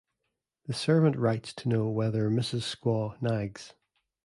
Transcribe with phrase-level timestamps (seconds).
[0.65, 2.61] The servant writes to know whether Mrs.
[2.63, 3.75] Squaw nags.